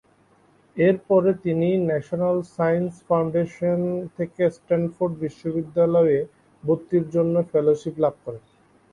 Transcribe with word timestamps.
এরপরে 0.77 1.29
তিনি 1.43 1.69
National 1.87 2.37
Science 2.55 2.91
Foundation 3.07 3.79
থেকে 4.17 4.43
স্ট্যানফোর্ড 4.57 5.13
বিশ্ববিদ্যালয়-এ 5.23 6.21
ভর্তির 6.63 7.05
জন্য 7.15 7.35
ফেলোশিপ 7.51 7.95
লাভ 8.03 8.15
করেন। 8.25 8.43